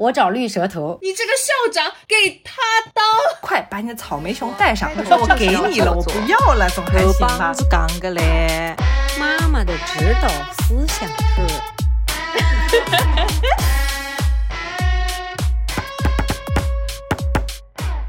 [0.00, 0.98] 我找绿舌头。
[1.02, 2.54] 你这个校长给他
[2.94, 3.04] 当，
[3.42, 4.90] 快把你的草莓熊带上！
[4.96, 7.52] 我给你了，我不要了，总还行吧？
[7.52, 8.74] 子讲个嘞，
[9.18, 11.46] 妈妈的指导思想是。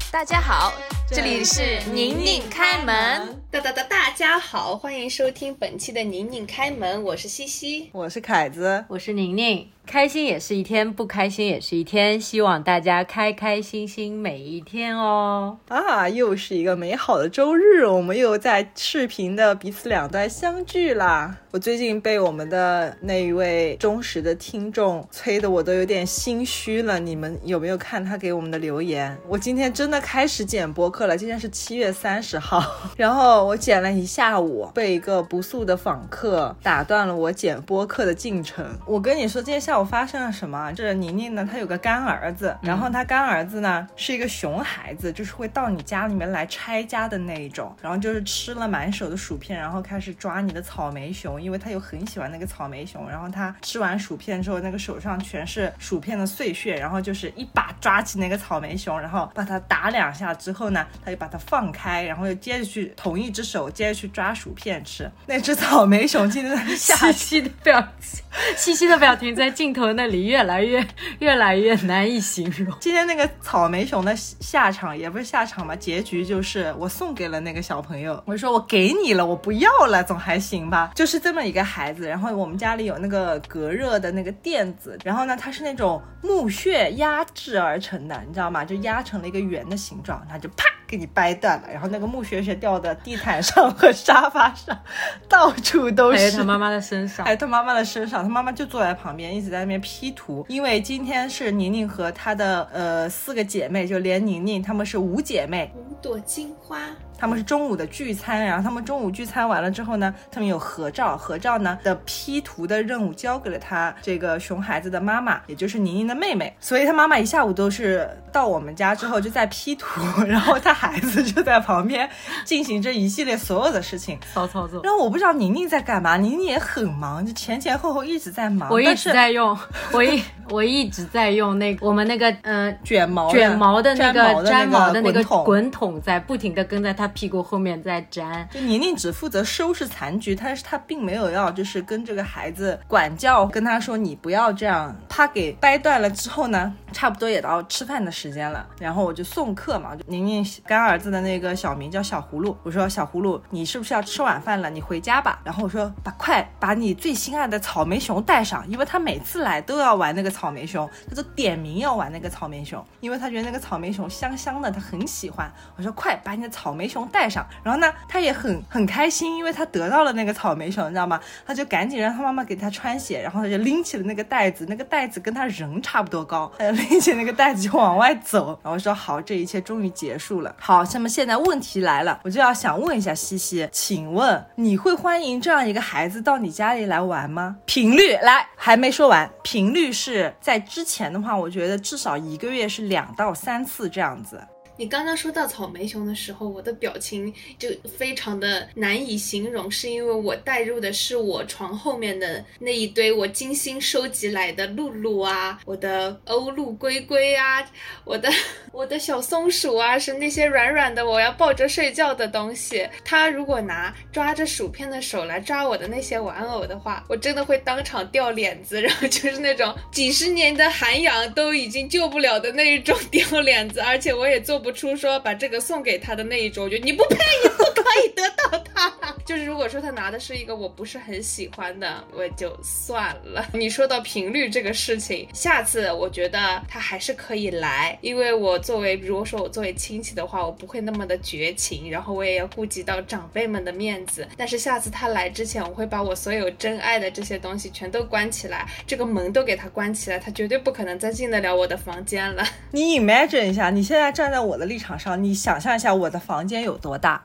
[0.10, 0.72] 大家好，
[1.10, 3.38] 这里是宁宁开门。
[3.50, 7.90] 哒哒哒，大家好，欢迎收听本期的宁宁开门，我是西西。
[7.92, 15.58] 我是凯子，我是宁宁，开心也是一天，不开心也是一天，希望大家开开心心每一天哦。
[15.68, 21.36] 啊，又是一个美好的周日，我们又在视频的彼此两端相聚啦。
[21.50, 29.14] 我最近被我们的那一位忠实的听众催的我都有点心虚了，你们有没有看他给我们的留言？
[29.28, 32.64] 我今天真的开始剪播客了，今天是七月三十号，
[32.96, 38.64] 然后我剪了一下午，被一个不速的访客打断了我剪播客的进程。
[38.86, 40.72] 我跟你说，今天下午发生了什么？
[40.72, 65.10] 这宁宁呢，她有个干儿子，然后她干儿子呢是一个熊孩子，就是会到你家里面来拆家的那一种，然后就是吃了满手的薯片，然后开始抓你的草莓熊，因为他又很喜欢那个草莓熊，然后他吃完薯片之后，那个手上全是薯片的碎屑，然后就是一把抓起那个草莓熊，然后把它打两下之后呢，他就把它放开，然后又接着去同一只手接着去抓薯片吃。
[65.26, 68.22] 那只草莓熊今天在 下西西的表情，
[68.56, 70.84] 嘻嘻的表情在镜头那里越来越
[71.20, 72.76] 越来越难以形容。
[72.80, 82.08] 今天那个草莓熊的下场也不是下场吧，结局就是我送给了那个小朋友，我就说我给你了，我不要了，总还行吧，就是这么一个孩子。
[82.08, 88.64] 然后我们家里有那个隔热的那个垫子，然后呢，它是那种木屑压制而成的，你知道吗？
[88.64, 94.78] 就压成了一个圆的形状，它就啪给你掰断了，然后那个木屑屑掉的地毯上和沙发上，
[95.26, 96.36] 到处都是还有是。
[96.36, 100.44] 他妈妈的身上还，有他妈妈的身上，他妈妈就坐在旁边，一直在那边 P 图。
[100.50, 106.78] 因为今天是宁宁和她的呃四个姐妹，就连宁宁她们是五姐妹，五朵金花，
[107.22, 116.52] 他们是中午的聚餐，然后他们中午聚餐完了之后呢，他们有合照，合照呢的 P 图的任务交给了他这个熊孩子的妈妈，也就是宁宁的妹妹。
[116.58, 122.10] 所以她妈妈一下午都是到我们家之后就在 P 图，然后她孩子就在旁边
[122.44, 124.18] 进行这一系列所有的事情。
[124.34, 124.80] 骚操作。
[124.82, 128.68] 然后我不知道宁宁在干嘛，宁宁也很忙，就前前后后一直在忙。
[128.68, 129.56] 我一直在用，
[129.92, 130.20] 我一
[130.50, 135.44] 我一直在用那个我们那个嗯、卷毛卷毛的那个粘毛的那个滚筒。
[135.44, 138.48] 滚筒，在不停的跟在他屁股后面再粘。
[138.52, 144.96] 就宁宁只负责收拾残局，但是她并没有要就是跟这个孩子管教，跟他说你不要这样。
[145.14, 149.94] 他给掰断了之后呢，差不多也到吃饭的时间了，然后我就送客嘛。
[150.06, 154.70] 宁宁干儿子的那个小名叫小葫芦，我说小葫芦，你是不是要吃晚饭了？
[154.70, 155.38] 你回家吧。
[155.44, 165.52] 然后我说把快把你最心爱的草莓熊带上，因为他每次来都要玩那个草莓熊，他就点名要玩那个草莓熊，因为他觉得那个草莓熊香香的，他很喜欢。
[165.76, 171.20] 我说快把你的草莓熊带上，然后呢，他也很很开心，因为他得到了那个草莓熊，你知道吗？
[171.46, 178.56] 他就赶紧让他妈妈给他穿鞋，然后他就拎起了那个袋子，那个袋袋子跟他人差不多高，他就拎起那个袋子就往外走。
[178.62, 180.54] 然后说好，这一切终于结束了。
[180.60, 187.56] 好，那么现在问题来了，我就要想问一下西西，请问你会欢迎这样一个孩子到你家里来玩吗？
[187.66, 194.40] 频率来，还没说完，频率是在之前的话，我觉得至少一个月是两到三次这样子。
[194.76, 207.62] 你刚刚说到草莓熊的时候，我的表情就非常的难以形容，是因为我带入的是我床后面的那一堆我精心收集来的露露啊，我的欧陆龟龟啊，
[208.04, 208.30] 我的
[208.72, 212.88] 我的小松鼠啊，是那些软软的我要抱着睡觉的东西。
[213.04, 228.92] 他如果拿抓着薯片的手来抓我的那些玩偶的话，我真的会当场掉脸子，然后就是那种几十年的涵养都已经救不了的那一种 掉脸子，而且我也做不出说把这个送给他的那一种，我觉得你不配，你不可以得到它。
[229.24, 233.46] 就是如果说他拿的是一个我不是很喜欢的，我就算了。
[233.54, 244.26] 你说到频率这个事情，下次我觉得他还是可以来，因为我作为如果说我作为亲戚的话，我不会那么的绝情，然后我也要顾及到长辈们的面子。
[244.36, 252.44] 但是下次他来之前，我会把我所有真爱的这些东西全都关起来，这个门都给他关起来，他绝对不可能再进得了我的房间了。
[252.72, 257.24] 你 imagine 一下，你现在站在我的立场上，你想象一下我的房间有多大？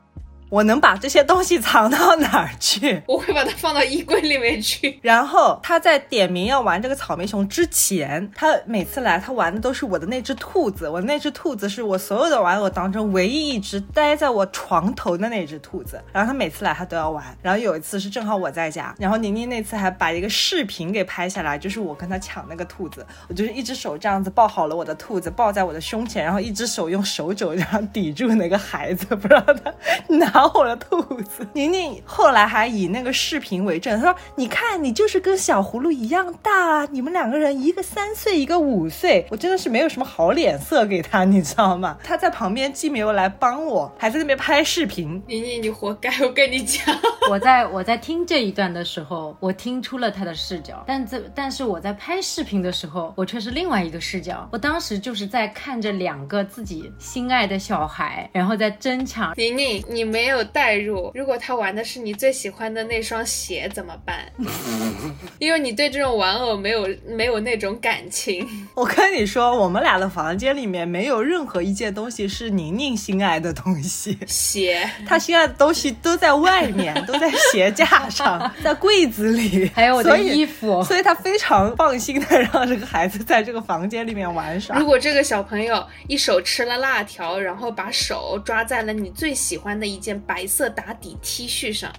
[0.50, 3.02] 我能把这些东西藏到哪儿去？
[3.06, 4.98] 我会把它放到衣柜里面去。
[5.02, 10.88] 然后他在点名要玩这个草莓熊之前，他每次来他玩的都是我的那只兔子。
[10.88, 16.00] 我那只兔子是我所有的玩偶当中唯一一只待在我床头的那只兔子。
[16.12, 17.24] 然后他每次来他都要玩。
[17.42, 29.72] 然后有一次是正好我在家，然后宁宁那次还把一个视频给拍下来，就是我跟他抢那个兔子，我就是一只手这样子抱好了我的兔子，抱在我的胸前，然后一只手用手肘这样抵住那个孩子，不让他
[30.16, 31.46] 拿我的兔子。
[31.52, 41.96] 宁宁后来还以那个视频为证，他说：“你看，你就是跟小葫芦一样大，你们两个人一个三岁，一个五岁。”我真的是没有什么好脸色给他，你知道吗？
[42.04, 45.22] 他在旁边既没有来帮我，还在那边拍视频。
[45.26, 46.10] 宁宁，你活该！
[46.24, 46.96] 我跟你讲，
[47.30, 54.48] 我在我在听这一段的时候，我听出了他的视角，但这但是我在拍视频的时候，我却是另外一个视角。
[54.52, 59.32] 我当时就是在看着两个自己心爱的小孩，然后在争抢。
[59.36, 64.26] 宁宁，你没有代入，如果他玩的是你最喜欢的那双鞋怎么办？
[65.38, 68.46] 因为你对这种玩偶没有没有那种感情。
[68.74, 84.84] 我跟你说，我们俩的房间里面没有任何一件东西是宁宁心爱的东西，鞋，她心爱的东西都在外面， 都在鞋架上，在柜子里，还有我的衣服所以她非常放心的让这个孩子在这个房间里面玩耍如。
[84.84, 91.92] 果这个小朋友一手吃了辣条，然后把手抓在了你最喜欢的一件白色打底 T 恤上，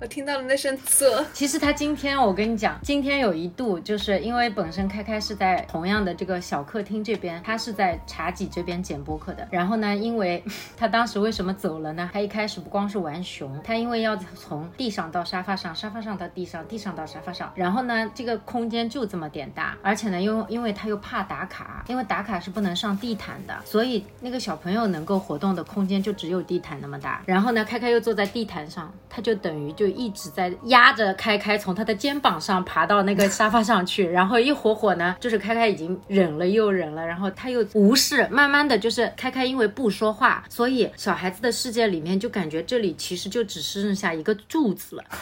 [0.00, 1.24] 我听到了那声啧。
[1.32, 9.46] 其实他今天，我跟你讲，今天有一度就是因为本身开开是在同样的这个小客厅这边，他是在茶几这边剪播客的。
[9.52, 10.42] 然后呢，因为
[10.76, 12.10] 他当时为什么走了呢？
[12.12, 17.50] 他一开始不光是玩熊，他因为要从地上到沙发上，沙发上到地上，地上到沙发上。
[17.54, 27.22] 然后呢，这个空间就这么点大，而且呢，因因为他又怕打卡，因为打卡是不能上地毯的，所以那个小朋友能够活动的空间就只有地毯那么大。
[27.24, 45.04] 然后呢，开开又坐在地毯上，他就等于就一直在压着开开从他的肩膀上爬到那个 沙发上去，然后一会会呢，就是开开已经忍了又忍了，然后他又无视，慢慢的就是开开因为不说话，所以小孩子的世界里面就感觉这里其实就只剩下一个柱子了。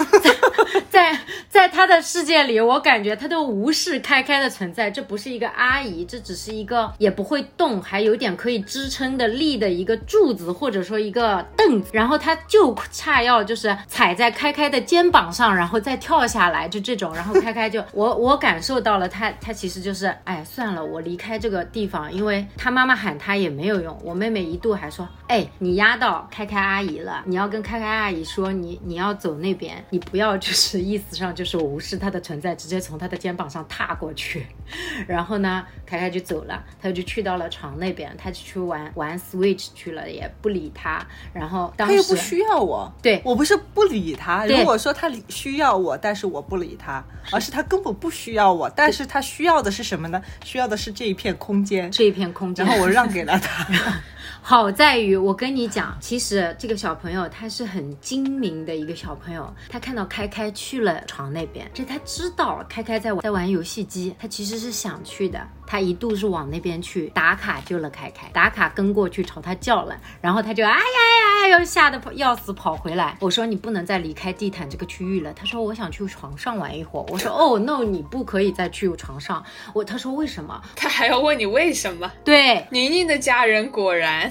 [0.91, 1.19] 在
[1.49, 11.91] 在他的世界里，我感觉他都无视开开的存在，这不是一个阿姨，这只是一个也不会动，还有点可以支撑的力的一个柱子，或者说一个凳子。
[11.93, 17.15] 然后他就差要就是踩在开开的肩膀上，然后再跳下来，就这种。
[17.15, 23.99] 然后开开就 我我感受到了他他其实就是哎算了，我离开这个地方，因为他妈妈喊他也没有用。
[24.05, 34.47] 我妹妹一度还说，哎，你压到开开阿姨了，你要跟开开阿姨说你你要走那边，你不要就是意思上就是无视她的存在，直接从她的肩膀上踏过去。
[35.07, 41.05] 然后呢，凯凯就走了，他就去到了床那边，他就去玩玩 Switch 去了，也不理他。
[41.33, 44.47] 然后当时他又不需要我，对我不是不理他。
[44.47, 50.23] 如果说他需要我，但是我不理他，而是他根本不需要我，但是他需要的是什么呢？
[50.45, 53.67] 需要的是这一片空间，这一片空间，然后我让给了他。
[54.45, 73.17] 好在于，我跟你讲，其实这个小朋友他是很精明的一个小朋友，他看到开开去了床那边，这他知道开开在玩在玩游戏机，他其实是想去的，他一度是往那边去打卡救了凯凯，打卡跟过去朝他叫了，然后他就哎呀哎呀，又吓得要死跑回来。
[73.21, 77.07] 我说你不能再离开地毯这个区域了，他说我想去床上玩一会儿。
[77.09, 79.43] 我说哦 no，你不可以再去床上。
[79.73, 80.61] 我他说为什么？
[80.77, 82.13] 他还要问你为什么？
[82.23, 84.31] 对，宁宁的家人果然，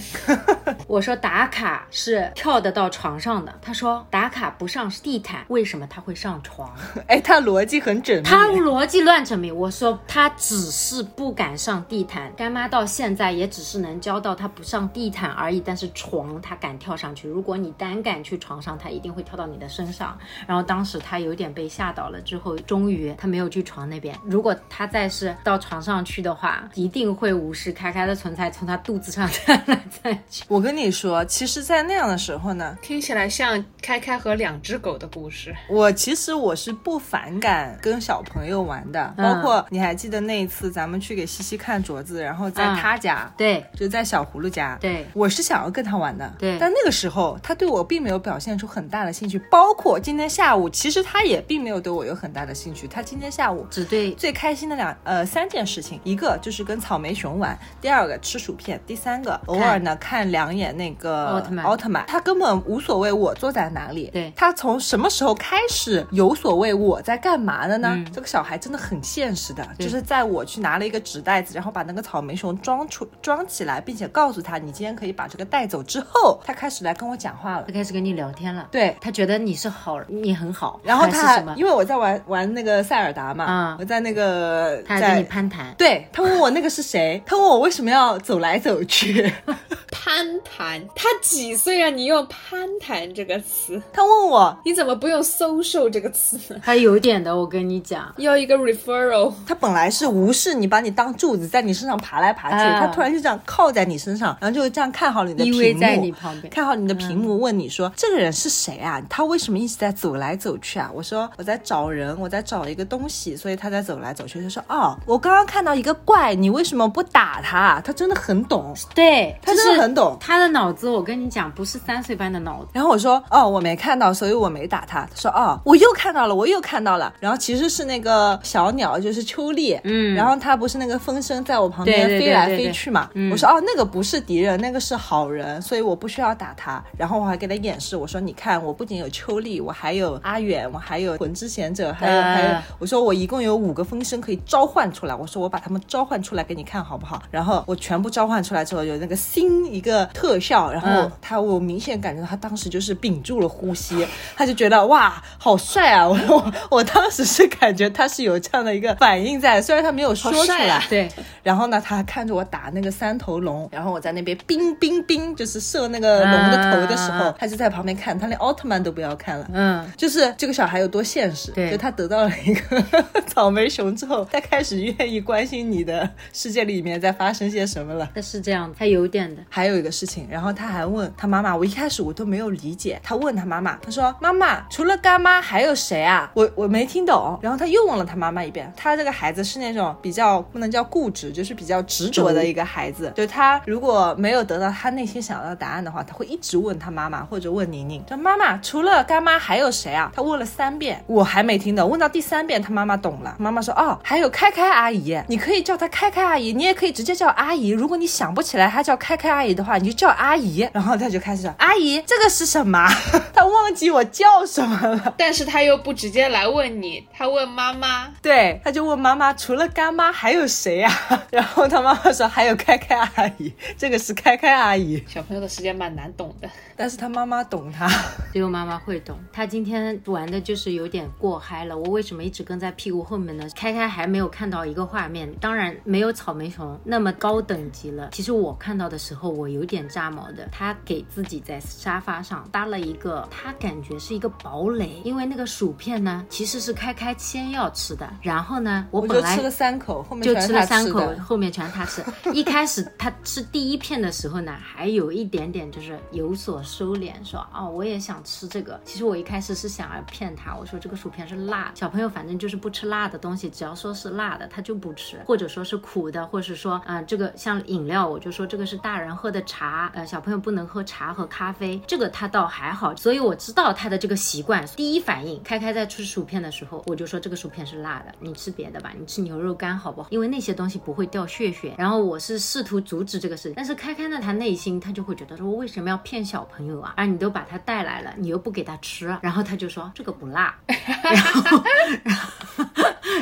[0.85, 6.71] 我说打卡是跳得到床上的，他说打卡不上地毯，为什么他会上床？
[7.09, 8.21] 哎，他逻辑很缜密。
[8.21, 9.51] 他逻辑乱缜密。
[9.51, 17.27] 我说他只是不敢上地毯，干妈到现在也只是能教到他不上地毯而已，但是床他敢跳上去。
[17.27, 20.17] 如果你单敢去床上，他一定会跳到你的身上。
[20.47, 24.15] 然后当时他有点被吓到了，之后终于他没有去床那边。
[24.23, 30.43] 如果他再是到床上去的话，一定会无视开开的存在，从他肚子上 再来再去。
[30.47, 35.55] 我跟你说，其实，在那样的时候呢，听起来像开开和两只狗的故事。
[35.69, 52.87] 我其实我是不反感跟小朋友玩的，嗯包括你还记得那一次咱们去给西西看镯子，然后在嗯他家，对就在小葫芦家，对我是想要跟他玩的，对但那个时候他对我并没有表现出很大的兴趣，包括今天下午，其实他也并没有对我有很大的兴趣。
[52.87, 64.09] 他今天下午只对最开心的两呃三件事情，一个就是跟草莓熊玩，第二个吃薯片，第三个偶尔呢看两眼那个奥特曼奥特曼，他根本无所谓我坐在哪里。
[64.11, 67.89] 对他从什么时候开始有所谓我在干嘛的呢？
[67.93, 77.73] 嗯这个小孩真的很现实的，就是在我去拿了一个纸袋子，然后把那个草莓熊装出装起来，并且告诉他你今天可以把这个带走之后，他开始来跟我讲话了他。
[77.73, 81.55] 开始跟你聊天了，对，他觉得你是好人，你很好，然后他还还是什么？
[81.57, 85.23] 因为我在玩玩那个塞尔达嘛，嗯我在那个他还跟你。
[85.31, 89.31] 攀谈，对他问我那个是谁，他问我为什么要走来走去，
[89.89, 91.89] 攀谈，他几岁啊？
[91.89, 96.59] 你用攀谈这个词，他问我你怎么不用 social 这个词呢？
[96.61, 106.51] 他有点的，我跟你讲，要一个 referral，他本来是无视你，把你当柱子，在你身上爬来爬去，啊他突然就这样靠在你身上，然后就这样看好你的依屏幕，在你旁边。
[106.51, 109.01] 看好你的屏幕，问你说、这个人是谁啊？
[109.09, 110.89] 他为什么一直在走来走去啊？
[110.93, 114.41] 我说我在找人，我在找一个东西，所以他在走来走去。
[114.41, 117.81] 他说哦，我刚刚看到一个怪，你为什么不打他？
[117.81, 120.17] 他真的很懂，对，他真的很懂。
[120.19, 122.69] 他的脑子，我跟你讲，不是三岁半的脑子。
[122.73, 125.01] 然后我说哦，我没看到，所以我没打他。
[125.01, 127.13] 他说哦，我又看到了，我又看到了。
[127.19, 133.07] 然后其实是那个小鸟，就是秋丽，嗯然后他不是那个风声在我旁边飞来飞去嘛。
[133.13, 136.83] 嗯我说哦，那个不是敌人，那个是好人，所以我不需要打他。
[136.97, 145.13] 然后我还给他演示，我说你看，我不仅有秋丽，我还有阿远，我还有魂之贤者，还有、嗯还有，我说我一共有五个风声可以召唤出来。
[145.13, 147.21] 我说我把他们召唤出来给你看好不好？
[147.29, 156.07] 然后我全部召唤出来之后，有那个新一个特效，然后嗯他我明显感觉到他当时就是屏住了呼吸，他就觉得哇好帅啊！
[156.07, 161.09] 我我我当时是感觉他是有这样的一个反应在，虽然他没有说出来，对，
[161.43, 169.47] 然后呢，他还看着我打那个三头龙，然后我在那边冰冰冰，就是射那个龙的头的时候，啊他就在旁边看，他连奥特曼都不要看了。
[169.53, 172.83] 嗯，就是这个小孩有多现实，对就他得到了一个
[173.27, 178.09] 草莓熊之后，他开始愿意关心你的世界里面在发生些什么了。
[178.13, 179.41] 他是这样，他有点的。
[179.49, 186.31] 还有一个事情，然后他还问他妈妈，我一开始我都没有理解，他问他妈妈，他说妈妈除了干妈还有谁啊？
[186.33, 200.09] 我我没听懂，然后他又问了他妈妈一遍，他这个孩子是那种比较不能叫固执，就是比较执着的一个孩子，就他如果没有得到他内心想要的答案的话，他会一直问他妈妈或者问宁宁，说妈妈除了干妈还有谁啊？
[200.15, 212.87] 他问了三遍，我还没听懂，问到第三遍他妈妈懂了，妈妈说哦还有开开阿姨，你可以叫她开开阿姨，你也可以直接叫阿姨，如果你想不起来她叫开开阿姨的话，你就叫阿姨，然后他就开始说阿姨这个是什么？
[213.33, 215.13] 他忘记我叫什么了。
[215.17, 220.91] 但是他又不直接来问你，他问妈妈，对，他就问妈妈，除了干妈还有谁呀、
[221.31, 226.49] 然后他妈妈说还有开开阿姨，这个是开开阿姨，小朋友的世界蛮难懂的。
[226.75, 227.89] 但是他妈妈懂他。
[228.33, 229.17] 只有妈妈会懂。
[229.31, 231.77] 他今天玩的就是有点过嗨了。
[231.77, 233.47] 我为什么一直跟在屁股后面呢？
[233.55, 238.09] 开开还没有看到一个画面，当然没有草莓熊那么高等级了。
[238.11, 240.47] 其实我看到的时候，我有点炸毛的。
[240.51, 248.09] 他给自己在沙发上搭了一个，他感觉是一个堡垒，因为那个薯片呢，其实是开开先要吃的。
[248.21, 252.03] 然后呢，我本来吃了三口，后面就吃了三口，后面全是他吃。
[252.33, 258.79] 一开始他吃第一片的时候呢，还有一点点就是有所收敛，说哦我也想吃这个。
[258.85, 274.65] 其实我一开始是想要骗他，我说这个薯片是辣，小朋友反正就是不吃辣的东西，只要说是辣的他就不吃，或者说是苦的，或是说啊、呃这个像饮料，我就说这个是大人喝的茶，呃小朋友不能喝茶和咖啡，这个他倒还好，所以我知道他的这个习惯。
[274.75, 280.07] 第一反应，开开在吃薯片的时候，我就说这个薯片是辣的，你吃别的吧，你吃牛肉干好不好？
[280.11, 281.73] 因为那些东西不会掉血血。
[281.77, 286.93] 然后我是试图阻止这个事，但是开开呢，他内心他就会觉得说，我为什么要骗小朋友啊？
[286.95, 291.63] 啊，你都把他带来了，你又不给他吃，然后他就说这个不辣， 然后，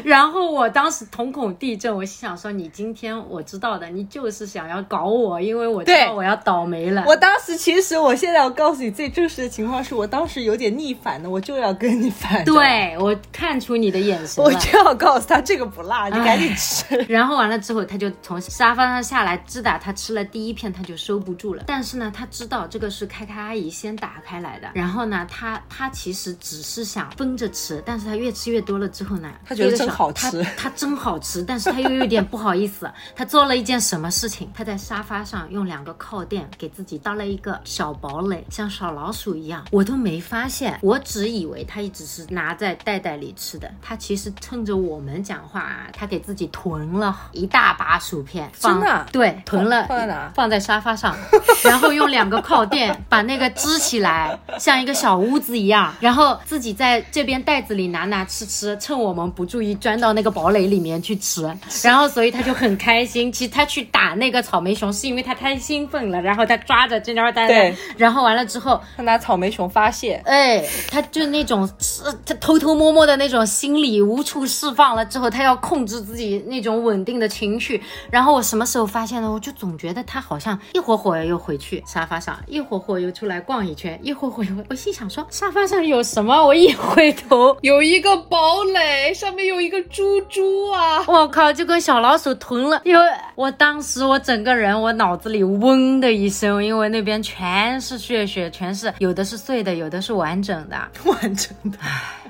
[0.03, 7.03] 然后，我当时瞳孔地震，我心想说，你今天我知道的，你就是想要搞我，因为我知道对我要倒霉了。
[7.07, 14.43] 我当时其实，我现在要告诉你最真实的情况是我当时有点逆反的，我就要跟你反。，对我看出你的眼神。
[14.43, 16.85] 我就要告诉他这个不辣，你赶紧吃。
[17.07, 21.63] 然后完了之后，他就从沙发上下来，知打他吃了第一片，他就收不住了。
[21.67, 24.71] 但是呢，他知道这个是开开阿姨先打开来的。
[24.73, 32.89] 然后呢，他他其实只是想分着吃，但是他越吃越多了之后呢，他觉得真好吃他他真好吃，但是他又有点不好意思。
[33.15, 34.49] 他做了一件什么事情？
[34.53, 43.71] 他在沙发上用两个靠垫给自己搭了一个小堡垒，像小老鼠一样，我都没发现，我只以为他一直是拿在袋袋里吃的。
[43.81, 48.89] 他其实趁着我们讲话啊，他给自己囤了一大把薯片，放真的？
[48.89, 51.15] 啊对，囤了放在哪放在沙发上，
[51.63, 61.43] 然后用两个靠垫把那个支起来，像一个小屋子一样，然后自己在这边袋子里拿拿吃吃，趁我们不注意钻到那个堡垒里面去吃，
[61.83, 63.31] 然后所以他就很开心。
[63.31, 77.81] 其实他去打那个草莓熊是因为他太，兴奋了，然后他抓着这条蛋对，然后完了之后，他拿草莓熊发泄，哎，他就那种是他偷偷摸摸的那种心理无处释放了之后，他要控制自己那种稳定的情绪。
[78.11, 79.29] 然后我什么时候发现的？
[79.29, 86.45] 我就总觉得他好像一会儿会又回去沙发上，一会儿会又出来逛一圈，一会儿会又我心想说沙发上有什么？
[86.45, 91.03] 我一回头，有一个堡垒，上面有一个猪猪啊！
[91.07, 92.81] 我靠，就跟小老鼠囤了。
[92.83, 100.77] 因为我当时我整个人我脑子里嗡的一声，因为那边全是血血，全是有的是碎的，有的是完整的。
[101.05, 101.77] 完整的。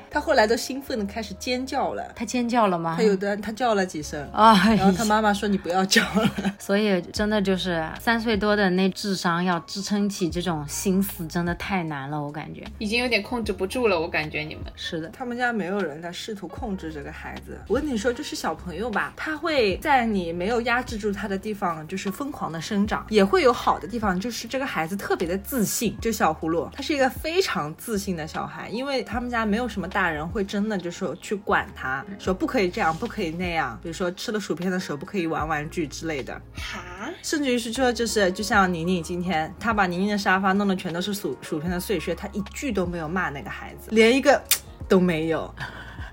[0.09, 2.95] 他后来都兴奋的开始尖叫了，他尖叫了吗？
[2.97, 6.29] 他有的他叫了几声，啊，然后他妈妈说你不要叫了。
[6.59, 12.63] 所以真的就是三岁多的那智商要支撑起这种心思，真的太难了，我感觉。
[12.79, 14.63] 已经有点控制不住了，我感觉你们。
[14.75, 17.59] 是的，他们家没有人在试图控制这个孩子。
[17.67, 25.95] 我跟你说，就是小朋友吧，他会在你没有压制住他的地方，就是疯狂的生长，也会有好的地方，就是这个孩子特别的自信。
[25.99, 36.39] 就小葫芦，他是一个非常自信的小孩，因为他们家没有什么大人会真的就说去管他，说不可以这样，不可以那样，比如说吃了薯片的时候不可以玩玩具之类的。
[36.53, 44.39] 哈，甚至于是说，就是就像宁宁今天，她把宁宁的沙发弄得全都是薯薯片的碎屑，她一句都没有骂那个孩子，连一个
[44.87, 45.53] 都没有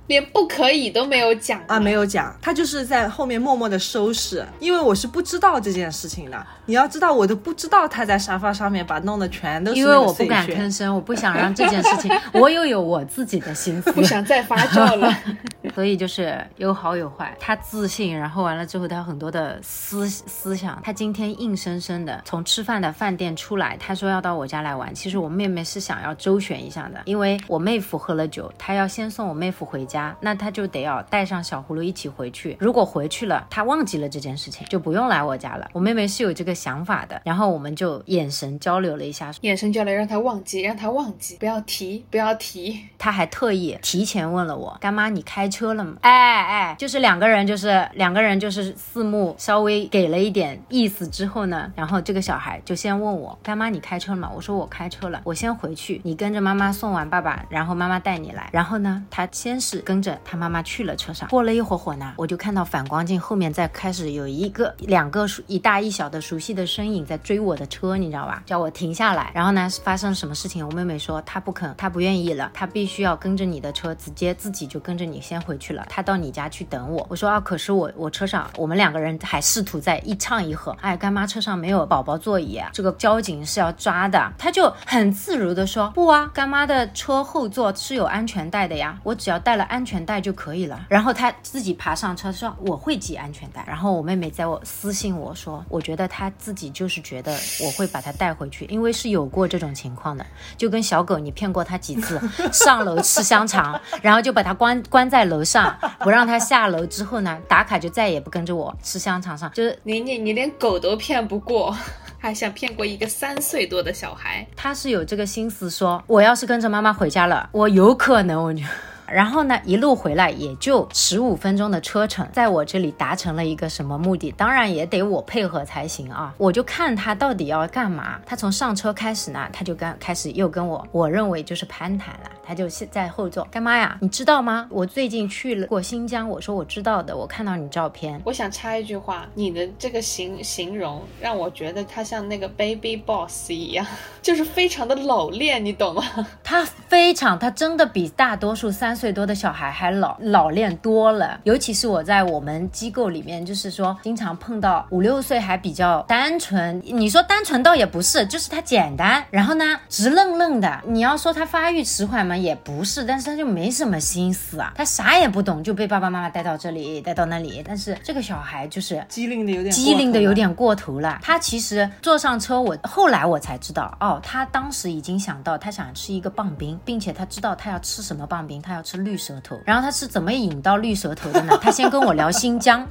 [0.07, 6.47] 连不可以都没有讲啊，没有讲，他就是在后面默默的收拾，因为我是不知道这件事情的。
[6.67, 15.13] 你要知道，我都不知道他在沙发上面把弄得全都是因为我不敢吭声，我不想让这件事情， 我又有我自己的心思不，想再发酵了。
[15.75, 17.37] 所以就是有好有坏。
[17.39, 20.81] 他自信，然后完了之后，他有很多的思思想。
[20.83, 24.95] 他今天硬生生的从吃饭的饭店出来，他说要到我家来玩。
[24.95, 32.57] 其实我妹妹是想要周旋一下的，因为我妹夫喝了酒，他要先送我妹夫回家，那他就得要带上小葫芦一起回去。
[32.59, 35.69] 如果回去了，他忘记了这件事情，就不用来我家了。
[35.73, 42.81] 我妹妹是有这个想法的，然后我们就眼神交流了一下，眼神交流，让他忘记，让他忘记，不要提，不要提。
[42.99, 45.97] 他还特意提前问了我，干妈你开车了吗？
[46.00, 46.11] 哎
[46.43, 54.31] 哎，就是两个人，就是两个人，就是四目稍微给了一点意思之后呢，然后这个小孩就先问我，干妈你开车了吗？
[54.35, 58.49] 我说我开车了，我先回去，你跟着妈妈送完爸爸，然后妈妈带你来。
[58.53, 68.43] 然后呢，他先是跟着他妈妈去了车上，过了一会儿会呢，我就看到反光镜后面在开始有一个两个熟一大一小的熟悉的身影在追我的车，你知道吧？
[68.45, 69.31] 叫我停下来。
[69.33, 70.66] 然后呢，发生什么事情？
[70.66, 75.87] 我妹妹说她不肯，她不愿意了，她必须要跟着你的车，直接自己就跟着你先回去了。
[75.88, 77.07] 她到你家去等我。
[77.09, 80.73] 我说啊，可是我我车上我们两个人还试图在一唱一和。
[80.81, 84.33] 哎，干妈车上没有宝宝座椅，这个交警是要抓的。
[84.37, 90.87] 她就很自如的说不啊，干妈的车后座是有安全带的呀，我只要带了安全带就可以了。
[90.89, 93.65] 然后他自己爬上车说我会系安全带。
[93.67, 97.33] 然后我妹妹在我私信我说，我觉得她自己就是觉得
[97.65, 100.25] 我会把她带回去，因为是有过这种情况的，
[100.57, 102.21] 就跟小狗你骗过它几次，
[102.53, 111.77] 上楼吃香肠，然后就把它关关在楼上，不让它下楼之后呢，打卡就再也不跟着我吃香肠上，就是你你你连狗都骗不过，
[112.19, 114.47] 还想骗过一个三岁多的小孩？
[114.55, 118.62] 他是有这个心思说，我要是跟着妈妈回家了，我有可能我就。
[119.09, 124.33] 然后呢，一路回来也就十五分钟的车程，在我这里达成了一个什么目的？
[124.33, 126.35] 当然也得我配合才行啊！
[126.38, 128.21] 我就看他到底要干嘛。
[128.27, 132.31] 他从上车开始呢，他就跟开始又跟我，我认为就是攀谈了。
[132.42, 134.69] 他就现在后座，干妈呀，你知道吗？
[134.71, 136.29] 我最近去了过新疆。
[136.29, 138.21] 我说我知道的，我看到你照片。
[138.25, 143.85] 我想插一句话，你的这个形形容让我觉得他像那个 baby boss 一样，
[144.23, 146.05] 就是非常的老练，你懂吗？
[146.45, 151.40] 他非常，他真的比大多数三岁多的小孩还老老练多了。
[151.44, 156.83] 尤其是我在我们机构里面，就是说经常碰到五六岁还比较单纯。
[156.85, 160.81] 你说单纯倒也不是，就是他简单，然后呢直愣愣的。
[160.87, 167.62] 你要说他发育迟缓嘛，也不是，但是他就没什么心思啊，他啥也不懂，就被爸爸妈妈带到这里，带到那里。
[167.66, 171.18] 但是这个小孩就是机灵的有点机灵的有点过头了。
[171.22, 179.61] 他其实坐上车，我后来我才知道，哦，他当时已经想到他想吃一个棒冰，并且他知道他要吃什么棒冰，他要吃绿舌头。
[179.66, 181.53] 然后他是怎么引到绿舌头的呢？
[181.61, 182.88] 他先跟我聊新疆，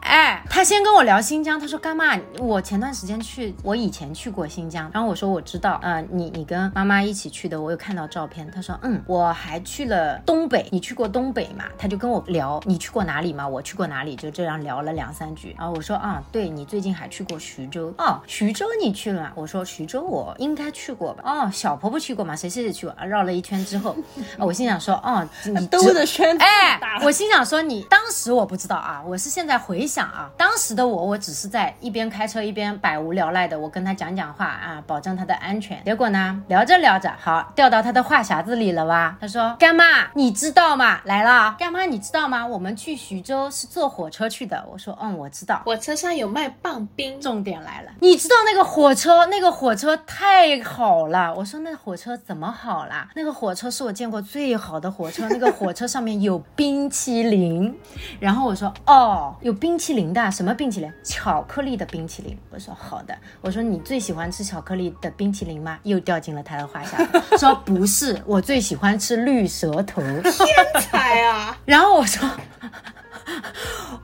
[0.00, 8.50] 哎，他先跟我聊新疆，他说干妈，我前段时间去，我以前去过新疆，然后我说我知道，呃，你你跟妈妈一起去的，我有看到照片。
[8.50, 11.64] 他说，嗯，我还去了东北，你去过东北吗？
[11.76, 13.46] 他就跟我聊，你去过哪里吗？
[13.46, 15.54] 我去过哪里，就这样聊了两三句。
[15.58, 19.32] 然后我说啊，对你最近还去过徐州哦，徐州你去了吗？
[19.34, 21.22] 我说徐州我应该去过吧。
[21.26, 22.34] 哦，小婆婆去过吗？
[22.34, 22.94] 谁谁谁去过？
[22.98, 23.96] 啊绕了一圈之后，
[24.38, 35.82] 啊我心想说，哦，你兜只着圈子哎我心想说你当时我不知道啊，我是现在回想想啊，当时的我，我只是在一边开车一边百无聊赖的，我跟他讲讲话啊，保证他的安全。
[35.84, 39.16] 结果呢，聊着聊着，好掉到他的话匣子里了吧？
[39.20, 41.00] 他说：“干妈，你知道吗？
[41.04, 42.46] 来了，干妈，你知道吗？
[42.46, 51.34] 我们去徐州是坐火车去的。”我说：“嗯，我知道。”火车上有卖棒冰，重点来了，你知道那个火车，那个火车太好了。
[51.34, 53.08] 我说那火车怎么好啦？
[53.14, 57.74] 那个火车是我见过最好的火车，那个火车上面有冰淇淋。
[58.18, 60.92] 然后我说哦，有冰淇淋的，什么冰淇淋？
[61.04, 62.36] 巧克力的冰淇淋。
[62.50, 63.16] 我说好的。
[63.40, 65.78] 我说你最喜欢吃巧克力的冰淇淋吗？
[65.84, 66.98] 又掉进了他的话下。
[67.38, 70.02] 说不是，我最喜欢吃绿舌头。
[70.02, 71.56] 天才啊！
[71.64, 72.28] 然后我说。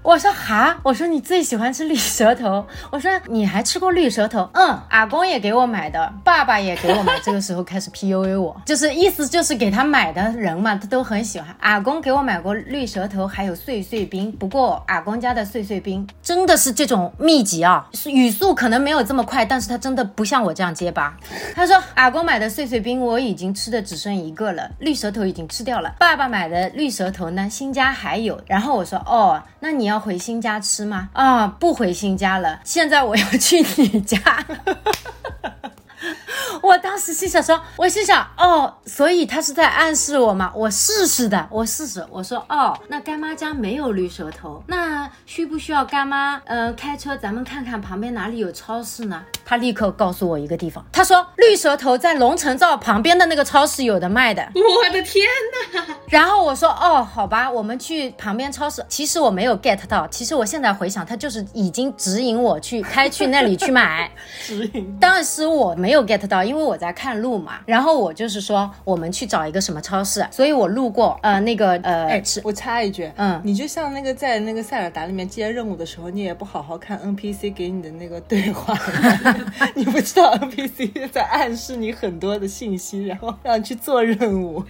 [0.04, 4.46] 我说哈，我说你最喜欢吃绿舌头， 我说你还吃过绿舌头？
[4.52, 7.18] 嗯，阿公也给我买的，爸爸也给我买。
[7.24, 11.56] 这个时候 开始 PUA 我，就是意思就是给他买的人嘛，他都很喜欢。
[11.60, 14.30] 阿公给我买过绿舌头，还有碎碎冰。
[14.32, 21.16] 不过阿公家的碎碎冰真的是这种秘籍啊，语速可能没有这么快，但是他真的不像我这样结巴。
[21.54, 25.94] 他说阿公买的碎碎冰我已经吃的只剩一个了，绿舌头已经吃掉了。
[25.98, 28.38] 爸爸买的绿舌头呢，新家还有。
[28.46, 29.93] 然后我说哦，那你要。
[29.98, 31.08] 回新家吃吗？
[31.12, 34.18] 啊，不回新家了，现在我要去你家。
[36.62, 40.52] 我当时心想说，我心想哦，所以他是在暗示我嘛？
[40.54, 42.04] 我试试的，我试试。
[42.10, 49.22] 我说哦，那干妈家没有绿舌头，那需不需要干妈呃开车咱们看看旁边哪里有超市呢？
[49.44, 54.42] 他立刻告诉我一个地方，他说绿舌头在龙城灶旁边的那个超市有的卖的。
[54.54, 55.26] 我的天
[55.74, 55.84] 哪！
[56.08, 58.84] 然后我说哦，好吧，我们去旁边超市。
[58.88, 64.10] 其实我没有 get 到，其实我现在回想，他就是已经指引我去开去那里去买。
[64.42, 64.96] 指引。
[64.98, 78.72] 当时我没有 get 到，因因为我在看路嘛，然后我就是说我们去找一个什么超市，所以我路过呃那个呃，哎，我插一句，嗯，你就像那个在那个塞尔达里面接任务的时候，你也不好好看 NPC 给你的那个对话，
[79.74, 84.64] 你不知道 NPC 在暗示你很多的信息，然后让你去做任务。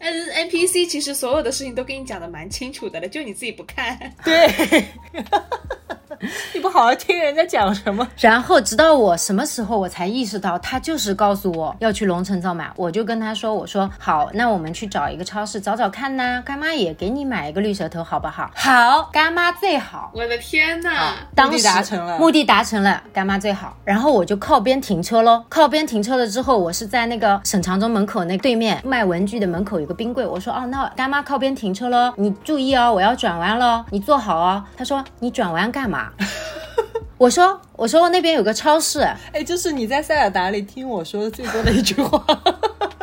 [0.00, 3.96] N NPC 其实所有的事情都跟你讲的蛮清楚的了，就你自己不看。
[4.24, 4.84] 对。
[6.54, 18.50] 你不好好听人家讲什么，然后直到我什么时候我才意识到他就是告诉我要去龙城造买，我就跟他说，我说好，那我们去找一个超市找找看呐，干妈也给你买一个绿舌头好不好？
[18.54, 20.10] 好，干妈最好。
[20.14, 23.76] 我的天呐，目的达成了，目的达成了，干妈最好。
[23.84, 34.62] 然后我就靠边停车喽，靠边停车了之后，我是在那个沈长中门口那对面卖文具的门口有个冰柜，我说哦，那干妈靠边停车喽，你注意哦，我要转弯喽，你坐好哦。
[34.76, 36.10] 他说你转弯干嘛？
[37.18, 39.00] 我说，我说那边有个超市，
[39.32, 42.24] 哎，就是你在塞尔达里听我说的最多的一句话。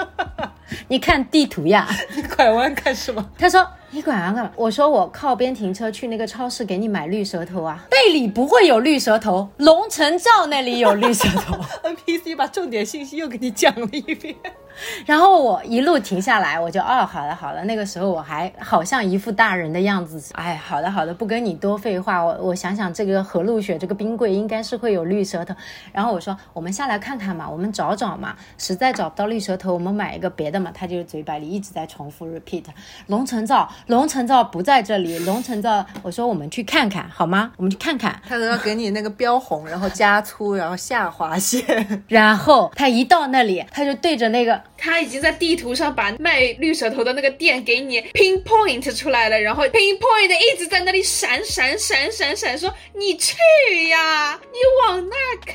[0.90, 3.30] 你看地图呀， 你拐弯干什么？
[3.38, 3.66] 他说。
[3.92, 4.52] 你管他干嘛？
[4.56, 11.58] 我说我靠边停车去那个超市给你买绿舌头啊， 贝里不会有绿舌头，龙城照那里有绿舌头。
[11.84, 14.36] NPC 把重点信息又给你讲了一遍，
[15.08, 25.56] 然后我一路停下来，我就哦，好了好了，那个时候我还好像一副大人的样子，哎，好的好的，不跟你多废话，我我想想这个和路雪这个冰柜应该是会有绿舌头，
[25.92, 32.66] 然后我说我们下来看看嘛，我们找找嘛，实在找不到绿舌头，我们买一个别的嘛，他就嘴巴里一直在重复 repeat
[33.08, 33.68] 龙城罩。
[33.88, 37.52] 龙城照不在这里，龙城照，我说我们去看看好吗？
[37.58, 53.36] 我们去看看，他都要给你那个标红，然后加粗，然后下划线，然后他一到那里，他就对着那个，他已经在地图上把卖绿舌头的那个店给你 pinpoint 出来了，然后 pinpoint 一直在那里闪闪闪闪闪，说你去
[53.90, 55.16] 呀，你往那
[55.46, 55.54] 开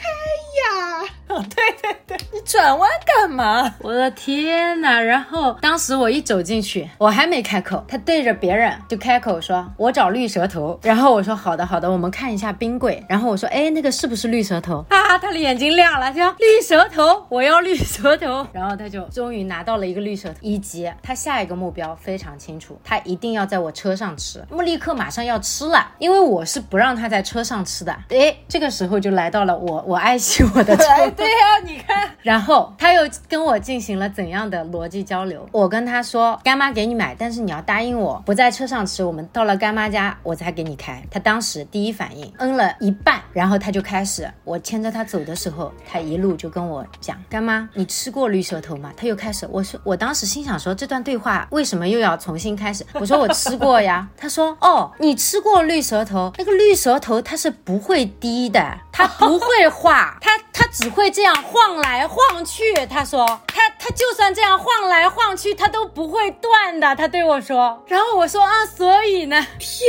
[0.64, 3.74] 呀，哦 对对对，你转弯干嘛？
[3.80, 5.00] 我的天哪！
[5.00, 8.54] 然后当时我一走进去，我还没开口，他对着别。
[8.54, 18.46] 人就开口说：“我找绿舌头。”然后我说：“好的，好的，我们看一下冰柜。”然后我说：“哎，那个是不是绿舌头？”啊，他的眼睛亮了，说绿舌头，我要绿舌头。
[18.52, 24.44] 然后他就终于拿到了一个绿舌头，以及他下一个目标非常清楚，他一定要在我车上吃。
[24.50, 27.92] 穆立刻马上要吃了，因为我是不让他在车上吃的。
[28.10, 30.84] 哎，这个时候就来到了我，我爱惜我的车。
[31.16, 32.08] 对呀，你看。
[32.22, 35.46] 然后他又跟我进行了怎样的逻辑交流？
[35.52, 41.02] 我跟他说：“干妈给你买，但是你要答应我我不在。”车上吃，我们到了干妈家，我才给你开。
[41.10, 52.86] 他当时第一反应嗯了一半，然后他就开始，我牵着他走的时候，他一路就跟我讲：“干妈，你吃过绿舌头吗？”他又开始，我说，我当时心想说，这段对话为什么又要重新开始？
[52.92, 54.08] 我说我吃过呀。
[54.16, 56.32] 他说：“哦，你吃过绿舌头？
[56.38, 68.24] 那个绿舌头它是不会滴的，它不会化，它它只会这样晃来晃去。”他说：“他他就算这样晃来晃去，它都不会断的。”他对我说，然后我。
[68.34, 69.46] 说啊，所以呢？
[69.60, 69.88] 天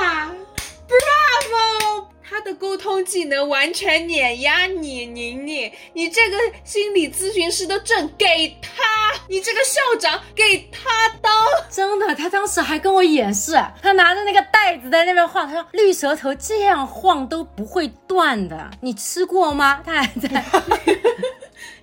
[0.00, 0.34] 哪
[0.88, 2.06] ！Bravo！
[2.28, 11.32] 他的沟通技能完全碾压你，宁宁，你这个心理咨询师的证给他，你这个校长给他当。
[11.70, 19.80] 真的，他当时还跟我演示，他拿着那个袋子在那边晃，他说绿舌头这样晃都不会断的，你吃过吗？
[19.86, 20.44] 他还在。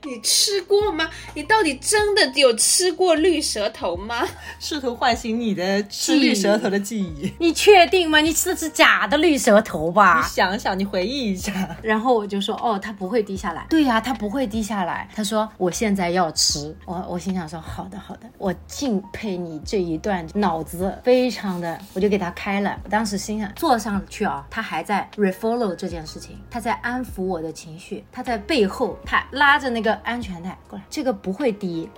[0.06, 1.10] 你吃过吗？
[1.34, 4.26] 你到底真的有吃过绿舌头吗？
[4.60, 7.34] 试图唤醒你的吃绿舌头的记忆。
[7.40, 8.20] 你确定吗？
[8.20, 10.22] 你吃的是假的绿舌头吧？
[10.22, 11.76] 你想想，你回忆一下。
[11.82, 13.66] 然后我就说，哦，它不会低下来。
[13.70, 15.10] 对呀，它不会低下来。
[15.16, 16.76] 他说，我现在要吃。
[16.86, 22.80] 我我心想说，好的好的，我敬佩你这一段脑子非常的，我就给他开了。
[22.84, 29.95] 我当时心想，坐上去啊，他还在 refollow 这件事情，他在安抚我的情绪，他在背后，他拉着那个。
[30.04, 31.90] 安全带过来，这个不会低。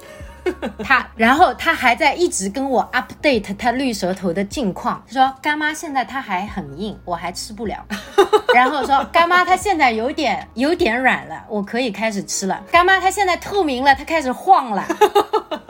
[0.81, 5.03] 他，然后他还在一直跟我 update 他绿舌头的近况。
[5.05, 7.85] 他说干妈现在他还很硬，我还吃不了。
[8.55, 12.63] 然后说干妈他现在有点有点软了，我可以开始吃了。
[12.71, 14.85] 干妈他现在透明了，他开始晃了。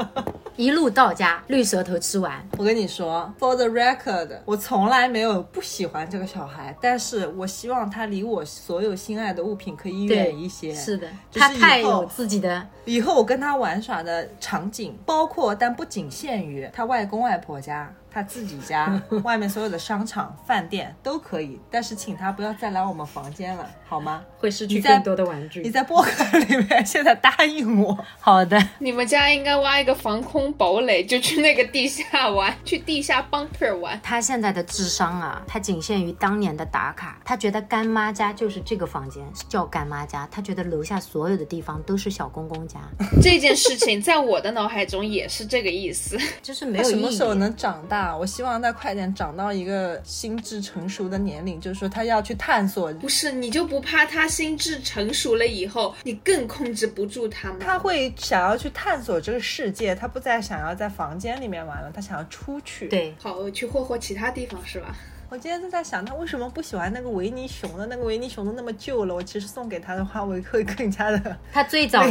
[0.57, 2.43] 一路到家，绿舌头吃完。
[2.57, 10.73] 我跟你说，For the record，我从来没有不喜欢这个小孩，但是我希望他离我所有心爱的物品可以远一些。
[10.73, 12.67] 是的，他太有自己的。
[12.85, 17.93] 以后我跟他玩耍的场景，包括但不仅限于他外公外婆家。
[18.17, 24.23] 他自己家 外面所有的商场、饭店都可以，但是请他不要再来我们房间了，好吗？
[24.39, 25.62] 会失去更多的玩具。
[25.62, 28.60] 你在博客里面现在答应我，好的。
[28.80, 33.99] 你们家应该挖一个防空堡垒，就去那个地下玩，去地下 bunker 玩。
[34.01, 37.21] 他现在的智商啊，他仅限于当年的打卡。
[37.23, 42.80] 他觉得干妈家就是这个房间叫干妈家，他觉得楼下所有的地方都是小公公家。
[43.21, 48.06] 这件事情在我的脑海中也是这个意思，就是没有什么时候能长大。
[48.15, 52.93] 我希望他快点长到一个心智成熟的年龄，就是说他要去探索。
[52.93, 57.57] 不是，你就不怕他心智成熟了以后，你更控制不住他吗？
[57.59, 62.87] 他会想要去探索这个世界，他不再想要在房间里面玩了，他想要出去。
[62.87, 64.95] 对，好去霍霍其他地方是吧？
[65.29, 67.85] 我今天就在想，他为什么不喜欢那个维尼熊的？
[67.87, 71.35] 那个维尼熊都那么旧了，我其实送给他的话，我会更加的。
[71.51, 72.01] 他最早。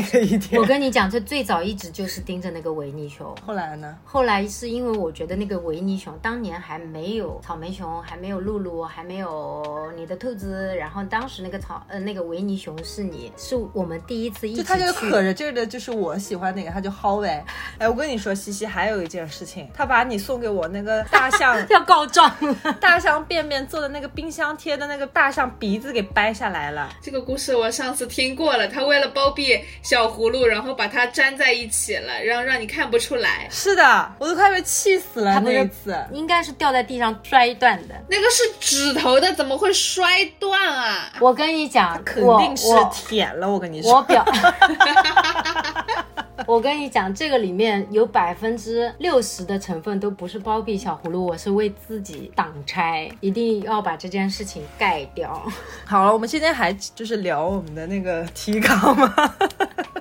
[0.53, 3.35] 我跟你讲，他最早一直就是盯着那个维尼熊。
[3.47, 3.97] 后来呢？
[4.05, 10.77] 后来是因为我觉得那个维尼熊当年还没有草莓熊，还没有露露，还没有你的兔子。
[10.77, 14.63] 然后当时那个草呃那个维尼熊是你是我们第一次一起去。
[14.63, 17.43] 就他就可着劲的，就是我喜欢哪个他就薅呗。
[17.79, 22.31] 哎，我跟你说，西西还有一件事情，他把你送给我那个大象 要告状，
[22.79, 26.91] 大象便便做的那个冰箱贴的那个大象鼻子给掰下来了。
[27.01, 33.47] 这个故事我上次听过了，他为了包庇小葫芦，然后把它粘在一起了，让让你看不出来。
[33.51, 35.41] 是的，我都快被气死了。
[35.41, 41.13] 那一次应该是掉在地上摔断的，那个是指头的，怎么会摔断啊？
[41.21, 43.49] 我跟你讲，肯定是舔了。
[43.49, 44.25] 我跟你说，我表。
[46.47, 55.43] 我跟你讲，这个里面有百分之六十的成分都不是包庇小葫芦，我是为自己挡拆，一定要把这件事情盖掉。
[55.87, 59.15] 好了，我们今天还就是聊我们的那个提纲吗？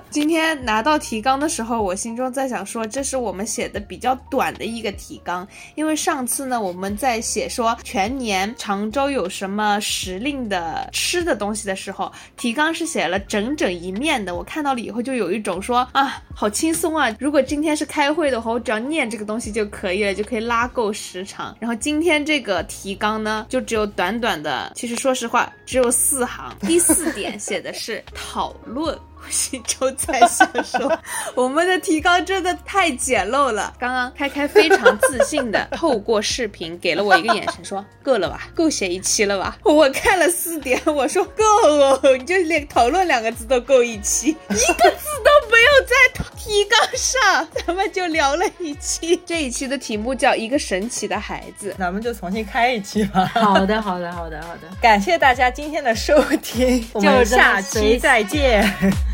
[0.08, 14.34] 今天拿到提纲的时候，我心中在想说，这是我们写的比较短的一个提纲，因为上次呢，我们在写说全年常州有什么时令的吃的东西的时候，提纲是写了整整一面的。
[14.34, 17.16] 我看到了以后，就有一种说啊，好轻松啊！
[17.18, 21.56] 如果今天是开会的话，我只要念这个东西就可以了，就可以拉够时长。
[21.58, 26.54] 然后今天这个提纲呢，就只有短短的，其实说实话，只有四行。
[26.60, 28.94] 第四点写的是讨论。
[29.28, 30.98] 心中在想说，
[31.34, 33.74] 我们的提纲真的太简陋了。
[33.78, 39.58] 刚刚开开非常自信的透过视频给了我一个眼神，说够了吧，够写一期了吧？
[39.64, 49.20] 我看了四点，我说够，你就连讨论两个字都够一期，一个字都没有在提纲上， 咱们就聊了一期。
[49.26, 53.26] 这一期的题目叫一个神奇的孩子，咱们就重新开一期吧。
[53.34, 58.64] 好的，好的，好的，好的， 感谢大家今天的收听，我们下期再见。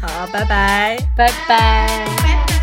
[0.03, 0.99] 好拜拜。
[1.17, 2.62] 拜拜。